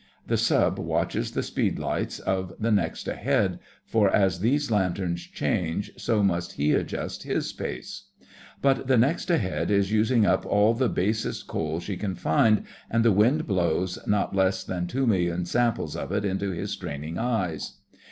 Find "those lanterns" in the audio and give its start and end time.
4.39-5.21